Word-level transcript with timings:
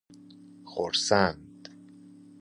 خرسند 0.65 1.37